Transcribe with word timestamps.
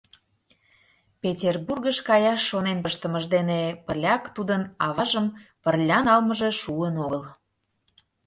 Петербургыш 1.21 1.97
каяш 2.07 2.41
шонен 2.49 2.77
пыштымыж 2.85 3.25
дене 3.35 3.59
пырляк 3.85 4.23
тудын 4.35 4.61
аважым 4.87 5.27
пырля 5.63 5.99
налмыже 6.07 6.49
шуын 6.61 6.95
огыл. 7.05 7.23